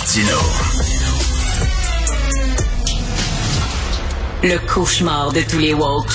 [0.00, 0.38] Martino.
[4.42, 6.10] Le cauchemar de tous les woke.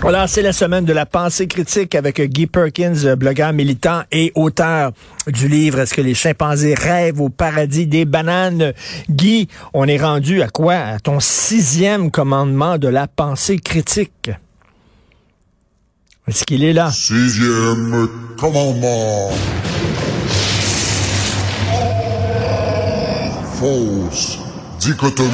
[0.00, 4.90] Voilà, c'est la semaine de la pensée critique avec Guy Perkins, blogueur militant et auteur
[5.28, 8.72] du livre Est-ce que les chimpanzés rêvent au paradis des bananes?
[9.08, 10.74] Guy, on est rendu à quoi?
[10.74, 14.30] À ton sixième commandement de la pensée critique.
[16.28, 16.90] Est-ce qu'il est là?
[16.90, 19.30] Sixième commandement.
[23.54, 24.36] Fausse
[24.80, 25.30] dichotomie.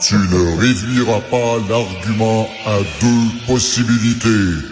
[0.00, 4.62] tu ne réduiras pas l'argument à deux possibilités.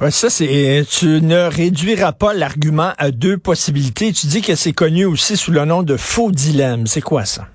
[0.00, 4.12] Ouais, ça, c'est, tu ne réduiras pas l'argument à deux possibilités.
[4.12, 6.86] Tu dis que c'est connu aussi sous le nom de faux dilemme.
[6.86, 7.48] C'est quoi ça?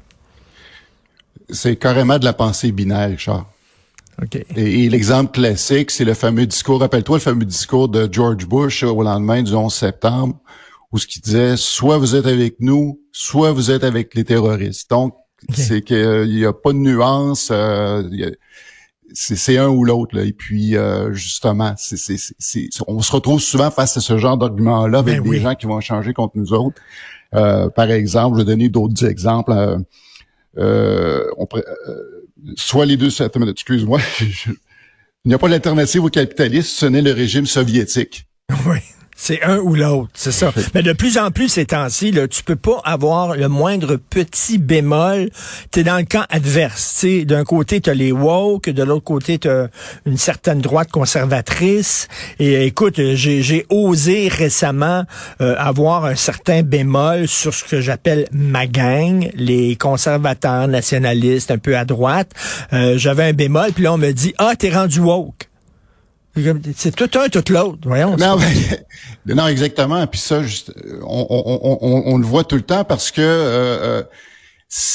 [1.49, 3.45] C'est carrément de la pensée binaire, Richard.
[4.21, 4.35] OK.
[4.55, 8.83] Et, et l'exemple classique, c'est le fameux discours, rappelle-toi le fameux discours de George Bush
[8.83, 10.39] au lendemain du 11 septembre,
[10.91, 14.89] où ce qu'il disait, soit vous êtes avec nous, soit vous êtes avec les terroristes.
[14.89, 15.15] Donc,
[15.53, 17.49] c'est qu'il n'y a pas de nuance.
[17.51, 18.31] Euh, y a-
[19.13, 20.17] c'est un ou l'autre.
[20.17, 22.15] Et puis, euh, justement, c'est
[22.87, 25.39] on se retrouve souvent face à ce genre d'argument-là avec Ben des oui.
[25.41, 26.81] gens qui vont changer contre nous autres.
[27.35, 29.51] Euh, par exemple, je vais donner d'autres exemples.
[29.51, 29.77] euh,
[30.57, 31.61] euh, on euh,
[32.55, 33.21] soit les deux...
[33.21, 33.99] attends Excuse-moi.
[35.25, 38.25] Il n'y a pas d'alternative au capitalisme, ce n'est le régime soviétique.
[38.67, 38.77] Oui.
[39.17, 40.51] C'est un ou l'autre, c'est ça.
[40.73, 44.57] Mais de plus en plus ces temps-ci, là, tu peux pas avoir le moindre petit
[44.57, 45.29] bémol.
[45.71, 46.97] Tu es dans le camp adverse.
[46.99, 47.25] tu sais.
[47.25, 49.69] D'un côté, tu as les woke, de l'autre côté, tu as
[50.05, 52.09] une certaine droite conservatrice.
[52.39, 55.05] Et euh, écoute, j'ai j'ai osé récemment
[55.39, 61.57] euh, avoir un certain bémol sur ce que j'appelle ma gang, les conservateurs nationalistes un
[61.57, 62.31] peu à droite.
[62.73, 65.47] Euh, J'avais un bémol, puis là, on me dit, ah, t'es rendu woke.
[66.75, 67.79] C'est tout un, tout l'autre.
[67.83, 68.17] Voyons.
[68.17, 68.85] Non, mais-
[69.35, 70.05] non, exactement.
[70.07, 74.01] Puis ça, juste, on, on, on, on- le voit tout le temps parce que euh,
[74.01, 74.03] euh,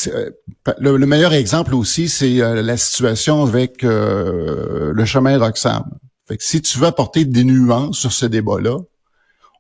[0.09, 0.31] euh,
[0.79, 5.85] le, le meilleur exemple aussi, c'est euh, la situation avec euh, le chemin Roxham.
[6.29, 8.77] Fait que si tu veux apporter des nuances sur ce débat-là,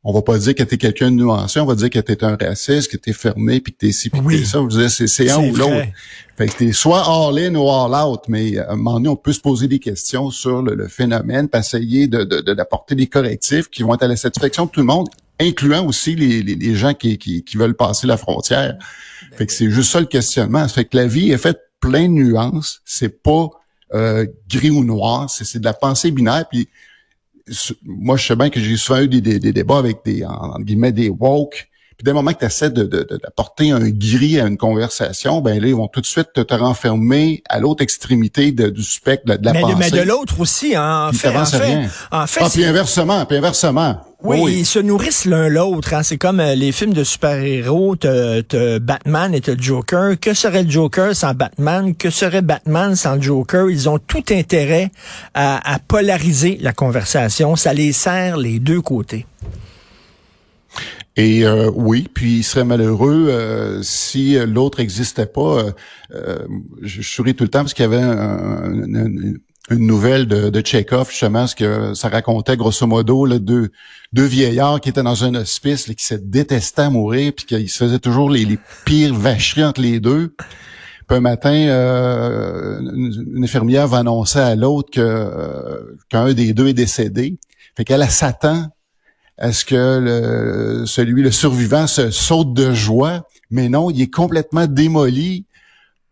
[0.03, 2.35] on va pas dire que t'es quelqu'un de nuancé, on va dire que t'es un
[2.37, 4.63] raciste, que t'es fermé, puis que t'es ci, puis que t'es ça.
[4.67, 5.87] Dire, C'est c'est un ou l'autre.
[6.39, 9.41] Fait que t'es soit all-in ou all-out, mais à un moment donné, on peut se
[9.41, 13.69] poser des questions sur le, le phénomène, puis essayer de, de, de- d'apporter des correctifs
[13.69, 16.75] qui vont être à la satisfaction de tout le monde, incluant aussi les, les, les
[16.75, 18.77] gens qui, qui, qui veulent passer la frontière.
[19.37, 20.67] Fait que c'est juste ça le questionnement.
[20.69, 22.81] Fait que la vie est faite plein de nuances.
[22.87, 23.49] C'est pas
[23.93, 26.47] euh, gris ou noir, c'est, c'est de la pensée binaire.
[26.51, 26.69] Puis
[27.83, 31.09] moi, je sais bien que j'ai souvent eu des, débats avec des, en, guillemets, des
[31.09, 31.70] woke.
[32.01, 34.57] Puis dès le moment que tu essaies de, de, de- d'apporter un gris à une
[34.57, 38.71] conversation, ben là, ils vont tout de suite te, te renfermer à l'autre extrémité de-
[38.71, 39.75] du spectre de, la mais, pensée.
[39.79, 41.91] mais de l'autre aussi, en Puis fait, en fait, rien.
[42.11, 44.01] en fait, Ah, puis inversement, puis inversement.
[44.23, 45.93] oui, ils se nourrissent l'un l'autre.
[45.93, 46.03] Hein.
[46.03, 50.19] C'est comme euh, les films de super-héros, t'as t'as Batman et t'as Joker.
[50.19, 51.95] Que serait le Joker sans Batman?
[51.95, 53.69] Que serait Batman sans Joker?
[53.69, 54.91] Ils ont tout intérêt
[55.35, 57.57] à, à polariser la conversation.
[57.57, 59.27] Ça les sert les deux côtés.
[61.17, 65.41] Et euh, oui, puis il serait malheureux euh, si l'autre n'existait pas.
[65.59, 65.73] Euh,
[66.15, 66.39] euh,
[66.83, 69.39] je, souris tout le temps parce qu'il y avait un- une,
[69.71, 73.71] une nouvelle de, de justement, ce que ça racontait grosso modo là, deux,
[74.13, 77.69] deux vieillards qui étaient dans un hospice, là, qui se détestaient à mourir, puis qu'ils
[77.69, 80.35] se faisaient toujours les, les pires vacheries entre les deux.
[81.13, 86.73] Un matin, euh, une, infirmière va annoncer à l'autre que euh, qu'un des deux est
[86.73, 87.37] décédé.
[87.77, 88.69] Fait qu'elle elle s'attend
[89.41, 94.11] à ce que le, celui, le survivant, se saute de joie, mais non, il est
[94.13, 95.45] complètement démoli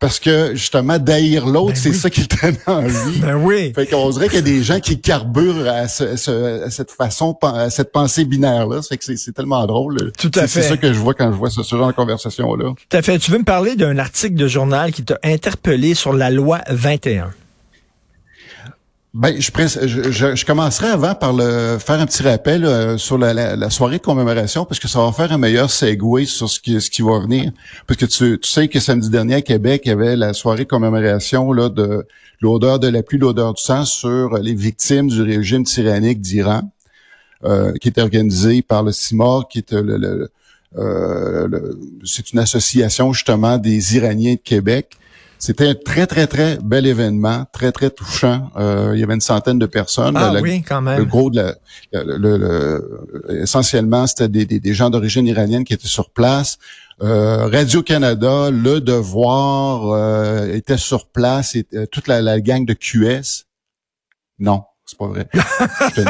[0.00, 1.97] parce que justement, d'haïr l'autre, Ben c'est oui.
[1.97, 3.19] ça qui donne envie.
[3.19, 3.72] Ben oui.
[3.75, 6.93] Fait qu'on dirait qu'il y a des gens qui carburent à, ce- ce- à cette
[6.93, 8.81] façon, à cette pensée binaire-là.
[8.83, 10.12] Fait que c'est- tellement drôle.
[10.17, 10.69] Tout à C'est- C'est fait.
[10.69, 12.75] ça que je vois quand je vois ce, ce genre de conversation-là.
[12.77, 13.19] Tout à fait.
[13.19, 17.31] Tu veux me parler d'un article de journal qui t'a interpellé sur la loi 21?
[19.20, 19.50] Ben, je,
[19.88, 23.56] je, je, je commencerai avant par le faire un petit rappel euh, sur la, la,
[23.56, 26.81] la soirée de commémoration parce que ça va faire un meilleur segue sur ce qui,
[26.81, 27.50] ce qui va venir.
[27.88, 30.62] Parce que tu, tu sais que samedi dernier à Québec, il y avait la soirée
[30.65, 32.06] de commémoration là, de
[32.41, 36.71] l'odeur de la pluie, l'odeur du sang sur les victimes du régime tyrannique d'Iran,
[37.44, 40.31] euh, qui était organisée par le CIMOR, qui est le, le-
[40.76, 44.93] euh, le- c'est une association justement des Iraniens de Québec.
[45.38, 48.50] C'était un très, très, très bel événement, très, très touchant.
[48.56, 50.17] Euh, il y avait une centaine de personnes.
[50.17, 51.05] Ah La- oui, quand Le même.
[51.05, 51.55] gros de la,
[51.93, 56.58] le, le- le- essentiellement, c'était des, des, des gens d'origine iranienne qui étaient sur place.
[57.00, 62.73] Euh, Radio-Canada, Le Devoir euh, était sur place, et, euh, toute la, la gang de
[62.75, 63.44] QS.
[64.40, 64.62] Non.
[64.88, 65.29] C'est pas vrai.
[65.35, 65.40] Je
[65.94, 66.00] te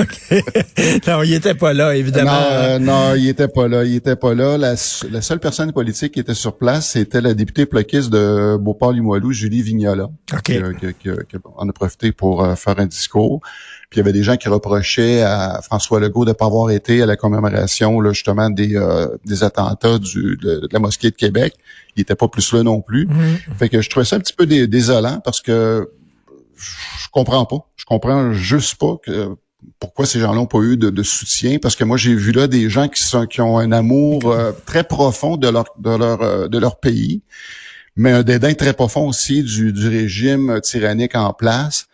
[0.00, 1.06] OK.
[1.06, 2.32] Non, il était pas là, évidemment.
[2.32, 3.84] Non, euh, non, il était pas là.
[3.84, 4.56] Il était pas là.
[4.56, 4.70] La,
[5.10, 9.60] la, seule personne politique qui était sur place, c'était la députée plaquiste de Beauport-Limoilou, Julie
[9.60, 10.04] Vignola.
[10.32, 10.42] OK.
[10.42, 13.42] Qui, qui, qui, qui, en a profité pour euh, faire un discours.
[13.90, 16.70] Puis il y avait des gens qui reprochaient à François Legault de ne pas avoir
[16.70, 21.10] été à la commémoration là, justement des, euh, des attentats du, de, de, la mosquée
[21.10, 21.54] de Québec.
[21.94, 23.06] Il était pas plus là non plus.
[23.06, 23.58] Mm-hmm.
[23.58, 25.90] Fait que je trouvais ça un petit peu dé désolant parce que
[26.56, 27.68] je comprends pas.
[27.76, 28.96] Je comprends juste pas
[29.78, 32.70] pourquoi ces gens-là n'ont pas eu de, soutien parce que moi j'ai vu là des
[32.70, 37.22] gens qui ont un amour euh, très profond euh, de leur pays
[37.96, 41.88] mais un dédain très profond aussi du, du régime tyrannique en place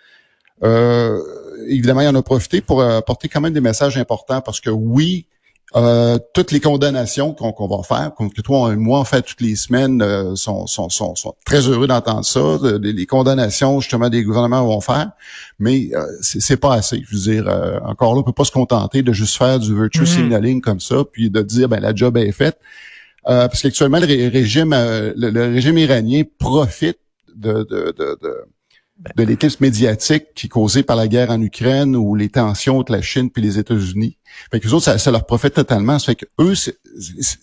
[0.62, 1.18] euh,
[1.66, 5.26] évidemment, il en a profité pour apporter quand même des messages importants parce que oui,
[5.74, 9.40] euh, toutes les condamnations qu'on qu va faire, que toi et moi on fait toutes
[9.40, 12.58] les semaines, euh, sont, sont, sont, sont, très heureux d'entendre ça.
[12.80, 15.10] Les, les, condamnations justement des gouvernements vont faire,
[15.58, 17.02] mais euh, c'est pas assez.
[17.08, 19.74] Je veux dire, euh, encore là, on peut pas se contenter de juste faire du
[19.74, 20.06] virtue Mhm.
[20.06, 22.58] signaling comme ça, puis de dire ben la job est faite.
[23.28, 26.98] Euh, parce qu'actuellement le ré- régime, le, le régime iranien profite
[27.34, 28.34] de, de, de, de
[29.16, 32.92] de l'éclipse médiatique qui est causée par la guerre en Ukraine ou les tensions entre
[32.92, 34.16] la Chine puis les États-Unis.
[34.50, 35.98] Fait que les autres, ça, ça leur profite totalement.
[35.98, 36.54] Ça fait que eux,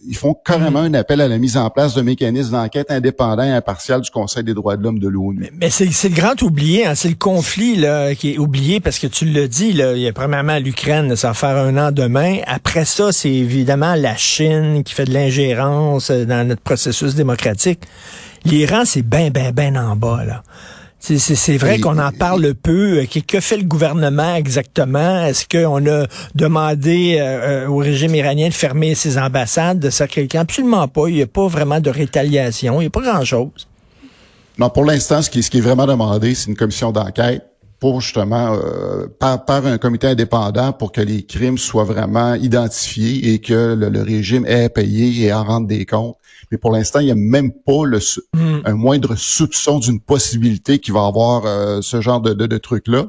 [0.07, 3.51] ils font carrément un appel à la mise en place d'un mécanisme d'enquête indépendant et
[3.51, 5.49] impartial du Conseil des droits de l'homme de l'ONU.
[5.53, 8.99] Mais c'est c'est le grand oublié, hein, c'est le conflit là, qui est oublié parce
[8.99, 11.91] que tu le dis, là, il y a premièrement l'Ukraine, ça va faire un an
[11.91, 12.37] demain.
[12.47, 17.81] Après ça, c'est évidemment la Chine qui fait de l'ingérence euh, dans notre processus démocratique.
[18.45, 20.43] L'Iran, c'est ben, ben, ben en bas, là.
[20.99, 23.05] C'est- vrai qu'on en parle peu.
[23.11, 25.25] Que, que fait le gouvernement exactement?
[25.25, 26.05] Est-ce qu'on a
[26.35, 30.41] demandé euh, euh, au régime iranien de fermer ses ambassades, de quelqu'un?
[30.41, 31.07] Absolument pas.
[31.07, 32.75] Il n'y a pas vraiment de rétaliation.
[32.81, 33.67] Il n'y a pas grand-chose.
[34.57, 37.43] Non, pour l'instant, ce qui, ce qui est vraiment demandé, c'est une commission d'enquête
[37.79, 43.33] pour justement euh, par, par un comité indépendant pour que les crimes soient vraiment identifiés
[43.33, 46.17] et que le, le régime ait à payer et en rendre des comptes.
[46.51, 48.21] Mais pour l'instant, il n'y a même pas le, sou-
[48.65, 52.57] un moindre soupçon d'une possibilité qu'il va y avoir euh, ce genre de, de, de
[52.57, 53.05] truc-là.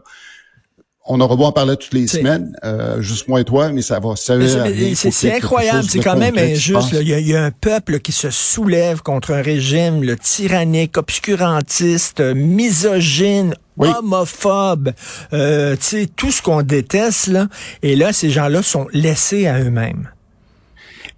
[1.06, 3.82] On aura beau en parler toutes les C'est- semaine, euh, juste moi et toi, mais
[3.82, 6.92] ça va c'est- à incroyable, c'est quand même injuste.
[6.92, 12.20] Il y, y a un peuple qui se soulève contre un régime le tyrannique, obscurantiste,
[12.20, 13.88] misogyne, Oui.
[13.98, 14.92] homophobe,
[15.32, 17.28] euh, tu sais, tout ce qu'on déteste.
[17.28, 17.48] Là.
[17.82, 20.10] Et là, ces gens-là sont laissés à eux-mêmes.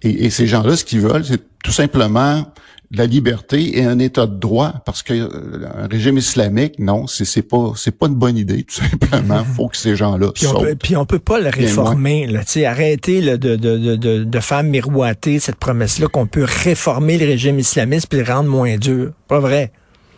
[0.01, 2.45] Et, et ces gens-là, ce qu'ils veulent, c'est tout simplement
[2.93, 7.25] la liberté et un état de droit, parce que euh, un régime islamique, non, c'est
[7.25, 8.63] c'est pas c'est pas une bonne idée.
[8.63, 12.27] Tout simplement, faut que ces gens-là Puis on, peut, puis on peut pas le réformer.
[12.27, 16.27] Là, tu sais, arrêter là, de, de, de, de, de faire miroiter cette promesse-là qu'on
[16.27, 19.11] peut réformer le régime islamiste puis le rendre moins dur.
[19.27, 19.71] Pas vrai.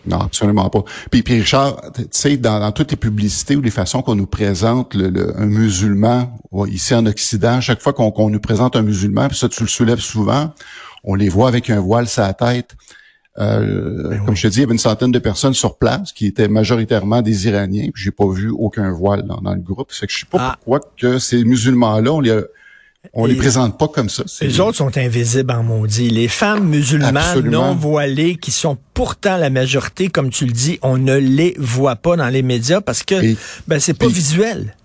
[0.08, 0.84] Non, absolument pas.
[1.10, 4.28] Puis, puis Richard, tu sais, dans, dans toutes les publicités ou les façons qu'on nous
[4.28, 6.38] présente le, le- un musulman
[6.68, 10.00] ici en Occident, chaque fois qu'on nous présente un musulman, puis ça tu le soulèves
[10.00, 10.54] souvent,
[11.04, 12.72] on les voit avec un voile sur la tête.
[13.38, 16.14] Euh, Ben comme je te dis, il y avait une centaine de personnes sur place
[16.14, 17.90] qui étaient majoritairement des Iraniens.
[17.94, 19.92] puis J'ai pas vu aucun voile dans, dans le groupe.
[19.92, 20.56] Fait que je sais pas Ah.
[20.58, 22.40] pourquoi que ces musulmans-là, on les
[23.14, 24.24] on les Et- présente pas comme ça.
[24.42, 26.10] Les autres sont invisibles en maudit.
[26.10, 27.70] Les femmes musulmanes Absolument.
[27.70, 31.96] non voilées, qui sont pourtant la majorité, comme tu le dis, on ne les voit
[31.96, 34.76] pas dans les médias parce que Et- ben c'est pas et- visuel.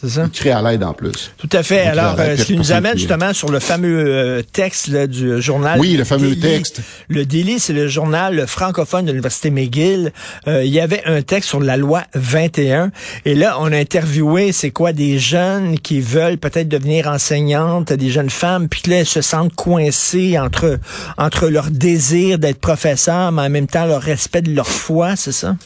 [0.00, 0.28] C'est ça?
[0.32, 1.32] Créent à l'aide en plus.
[1.36, 1.80] Tout à fait.
[1.80, 5.78] Alors, euh, ce qui nous amène justement sur le fameux euh, texte là, du journal.
[5.78, 6.40] Oui, le fameux Daily.
[6.40, 6.80] texte.
[7.08, 10.12] Le Daily, c'est le journal francophone de l'Université McGill.
[10.48, 12.92] Euh, il y avait un texte sur la loi 21.
[13.26, 18.08] Et là, on a interviewé, c'est quoi, des jeunes qui veulent peut-être devenir enseignantes, des
[18.10, 20.78] jeunes femmes, puis là, elles se sentent coincées entre,
[21.18, 25.32] entre leur désir d'être professeur, mais en même temps leur respect de leur foi, c'est
[25.32, 25.56] ça?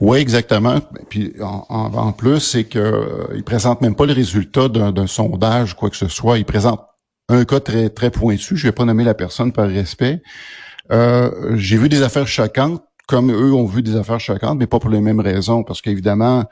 [0.00, 0.80] Oui, exactement.
[1.08, 5.74] Puis en, en- plus, c'est que euh, ils présentent même pas le résultat d'un sondage
[5.74, 6.38] quoi que ce soit.
[6.38, 6.84] Ils présentent
[7.28, 8.56] un cas très très pointu.
[8.56, 10.22] Je vais pas nommer la personne par respect.
[10.92, 14.78] Euh, J'ai vu des affaires choquantes, comme eux ont vu des affaires choquantes, mais pas
[14.78, 16.44] pour les mêmes raisons, parce qu'évidemment,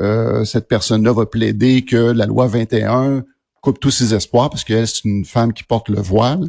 [0.00, 3.24] euh, cette personne-là va plaider que la loi 21
[3.60, 6.48] coupe tous ses espoirs, parce qu'elle c'est une femme qui porte le voile,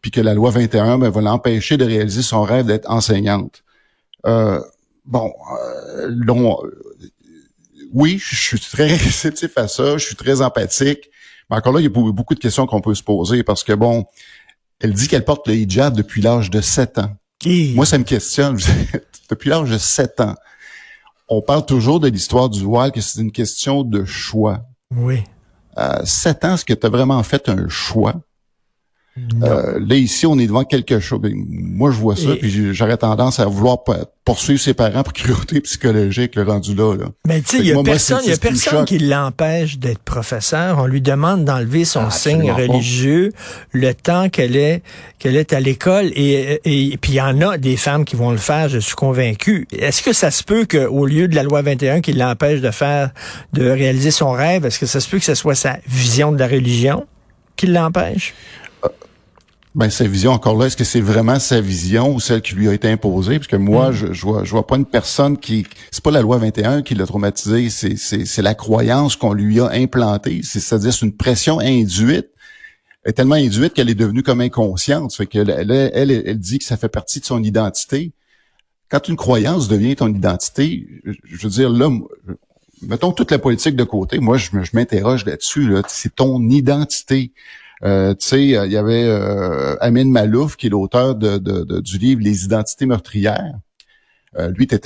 [0.00, 3.62] puis que la loi 21 ben, va l'empêcher de réaliser son rêve d'être enseignante.
[4.26, 4.60] Euh,
[5.06, 5.32] bon,
[6.00, 6.70] euh, euh,
[7.92, 11.10] oui, je suis très réceptif à ça, je suis très empathique,
[11.50, 13.72] mais encore là, il y a beaucoup de questions qu'on peut se poser parce que
[13.72, 14.04] bon,
[14.80, 17.16] elle dit qu'elle porte le hijab depuis l'âge de 7 ans.
[17.44, 18.58] Et- Moi, ça me questionne.
[19.30, 20.34] depuis l'âge de 7 ans.
[21.28, 24.64] On parle toujours de l'histoire du voile, que c'est une question de choix.
[24.90, 25.22] oui.
[26.04, 28.14] 7 ans, est-ce que tu as vraiment fait un choix?
[29.42, 31.20] Euh, là, ici, on est devant quelque chose.
[31.20, 33.78] Ben, moi, je vois ça, puis j'aurais tendance à vouloir
[34.24, 36.94] poursuivre ses parents pour cruauté psychologique, le rendu là.
[36.96, 37.06] là.
[37.26, 40.78] Mais tu sais, il y a personne, y a personne qui l'empêche d'être professeur.
[40.78, 43.32] On lui demande d'enlever son ah, signe religieux
[43.72, 44.82] le temps qu'elle est
[45.18, 46.10] qu'elle est à l'école.
[46.14, 48.96] Et, et, puis, il y en a des femmes qui vont le faire, je suis
[48.96, 49.66] convaincu.
[49.72, 53.10] Est-ce que ça se peut qu'au lieu de la loi 21 qui l'empêche de faire,
[53.54, 56.38] de réaliser son rêve, est-ce que ça se peut que ce soit sa vision de
[56.38, 57.06] la religion
[57.56, 58.34] qui l'empêche?
[59.76, 62.66] Ben sa vision encore là, est-ce que c'est vraiment sa vision ou celle qui lui
[62.66, 63.38] a été imposée?
[63.38, 63.92] Parce que moi, mm.
[63.92, 66.94] je, je vois, je vois pas une personne qui, c'est pas la loi 21 qui
[66.94, 72.28] l'a traumatisé, c'est c'est la croyance qu'on lui a implantée, c'est-à-dire c'est une pression induite,
[73.04, 75.14] elle est tellement induite qu'elle est devenue comme inconsciente.
[75.14, 78.12] Fait que elle, elle, elle, dit que ça fait partie de son identité.
[78.88, 81.90] Quand une croyance devient ton identité, je veux dire là,
[82.80, 84.20] mettons toute la politique de côté.
[84.20, 85.68] Moi, je, je m'interroge là-dessus.
[85.68, 87.32] Là, c'est ton identité.
[87.84, 91.38] Euh, tu sais, il y avait euh, Amin Malouf, qui est l'auteur de,
[91.80, 93.54] du livre Les identités meurtrières.
[94.38, 94.80] Euh, lui était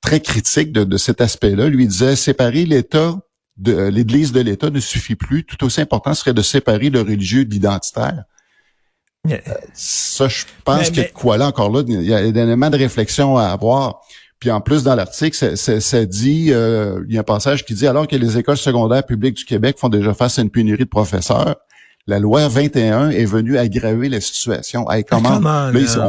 [0.00, 1.68] très critique de, cet aspect-là.
[1.68, 3.16] Lui disait séparer l'État
[3.56, 5.44] de l'Église de l'État ne suffit plus.
[5.44, 8.24] Tout aussi important serait de séparer le religieux de l'identitaire.
[9.72, 13.38] ça, je pense que quoi là encore là, il y a un élément de réflexion
[13.38, 14.00] à avoir.
[14.38, 18.06] Puis en plus, dans l'article, ça, dit, il y a un passage qui dit, alors
[18.06, 21.56] que les écoles secondaires publiques du Québec font déjà face à une pénurie de professeurs,
[22.08, 24.86] la loi 21 est venue aggraver la situation.
[25.10, 25.40] comment,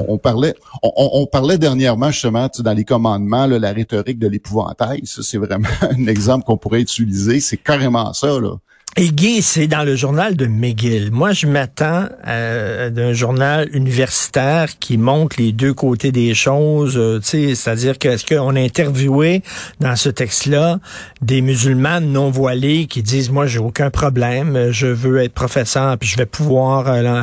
[0.07, 5.01] on, parlait, on, parlait dernièrement justement dans les commandements la rhétorique de l'épouvantail.
[5.05, 7.39] Ça, c'est vraiment un exemple qu'on pourrait utiliser.
[7.39, 8.57] C'est carrément ça là.
[8.99, 11.11] Et Guy, c'est dans le journal de McGill.
[11.11, 16.97] Moi, je m'attends euh, d'un journal universitaire qui montre les deux côtés des choses.
[16.97, 19.43] Euh, c'est-à-dire que est-ce qu'on a interviewé
[19.79, 20.79] dans ce texte-là
[21.21, 26.09] des musulmans non voilés qui disent moi j'ai aucun problème, je veux être professeur puis
[26.09, 26.87] je vais pouvoir.
[26.87, 27.21] Euh,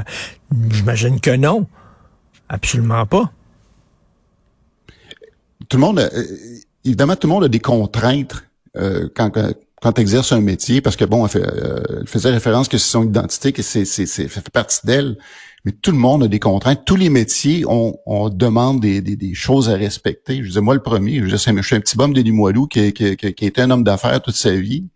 [0.70, 1.66] J'imagine que non,
[2.48, 3.32] absolument pas.
[5.68, 6.08] Tout le monde,
[6.84, 8.44] évidemment, tout le monde a des contraintes
[9.16, 9.32] quand
[9.84, 12.90] quand tu exerces un métier, parce que bon, elle, fait, euh, faisait référence que c'est
[12.90, 15.18] son identité, que c'est, c'est, c'est fait partie d'elle,
[15.66, 16.86] mais tout le monde a des contraintes.
[16.86, 20.38] Tous les métiers, on, on demande des, des, des, choses à respecter.
[20.38, 23.14] Je disais, moi, le premier, je, je suis un petit bum de Limoilou qui, qui,
[23.14, 24.86] qui, qui, a été un homme d'affaires toute sa vie,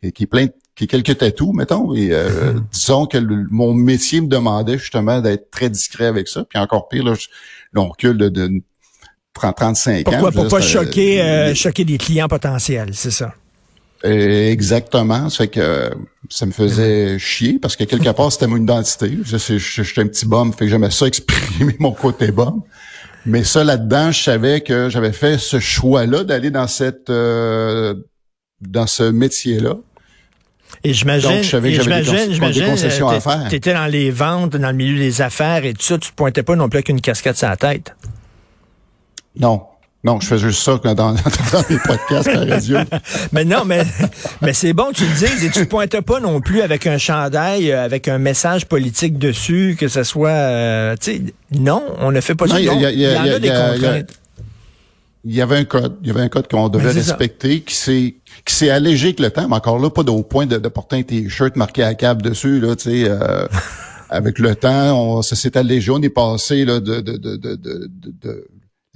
[0.00, 2.66] et qui est plein qui a quelques tatous, mettons, et euh, hmm.
[2.70, 3.18] disons que
[3.50, 6.44] mon métier me demandait justement d'être très discret avec ça.
[6.44, 7.14] Puis encore pire, là,
[7.74, 8.62] on recule de, de
[9.34, 10.32] 30, 35 Pourquoi, ans.
[10.32, 13.34] Pour pas choquer, euh, choquer des clients potentiels, c'est ça?
[14.02, 15.28] Exactement.
[15.28, 15.90] Ça fait que
[16.28, 19.18] ça me faisait chier parce que quelque part, c'était mon identité.
[19.22, 22.62] Je, j'étais un petit bum, fait que j'aimais ça exprimer mon côté bum.
[23.24, 27.94] Mais ça, là-dedans, je savais que j'avais fait ce choix-là d'aller dans cette euh,
[28.60, 29.76] dans ce métier-là.
[30.84, 32.74] Et j'imagine, j'imagine, j'imagine,
[33.48, 36.14] tu étais dans les ventes, dans le milieu des affaires et tout ça, tu te
[36.14, 37.94] pointais pas non plus avec une casquette sur la tête?
[39.38, 39.62] Non,
[40.06, 41.14] non, je fais juste ça dans, dans,
[41.68, 42.78] mes podcasts à la radio.
[43.32, 43.82] mais non, mais,
[44.40, 46.86] mais c'est bon que tu le dises et tu ne pointes pas non plus avec
[46.86, 50.30] un chandail, euh, avec un message politique dessus, que ce soit...
[50.30, 52.60] Euh, tu sais, non, on ne fait pas ça.
[52.60, 54.12] Il y, en a des contraintes.
[55.24, 58.14] Il y avait un code, il y avait un code qu'on devait respecter, qui s'est
[58.44, 61.02] qui s'est allégé avec le temps, mais encore là, pas au point de, porter un
[61.02, 63.08] t-shirt marqué à câble dessus, là, tu sais.
[63.08, 63.48] Euh,
[64.08, 67.56] avec le temps, on, ça s'est allégé, on est passé là, de, de, de, de,
[67.56, 68.46] de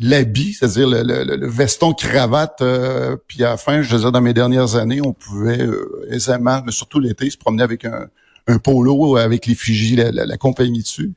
[0.01, 2.61] l'habit, c'est-à-dire le, veston cravate.
[2.63, 6.07] Euh, puis à la fin, je veux dire, dans mes dernières années, on pouvait euh,
[6.11, 8.07] aisément, mais surtout l'été, se promener avec un,
[8.47, 11.13] un polo avec l'effigie, la, la, compagnie dessus.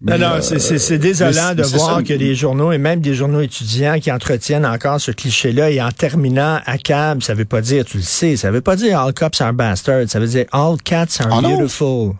[0.00, 3.98] non, non, c'est euh, désolant de voir que des journaux, et même des journaux étudiants,
[4.00, 7.98] qui entretiennent encore ce cliché-là, et en terminant à cab, ça veut pas dire, tu
[7.98, 11.20] le sais, ça veut pas dire all cops are bastards, ça veut dire all cats
[11.20, 12.14] are ah beautiful.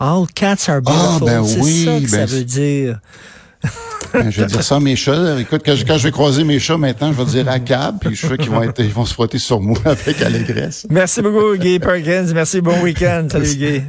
[0.00, 1.26] All cats are ah, beautiful.
[1.26, 2.98] Ben c'est ça que ça ben veut dire.
[4.12, 5.40] Ben, je vais dire ça à mes chats.
[5.40, 8.16] Écoute, quand je, vais croiser mes chats maintenant, je vais dire à cab, puis je
[8.16, 10.86] suis sûr qu'ils vont être, ils vont se frotter sur moi avec allégresse.
[10.88, 12.26] Merci beaucoup, Guy Perkins.
[12.32, 13.26] Merci, bon week-end.
[13.30, 13.80] Salut, Guy.
[13.80, 13.84] Bye.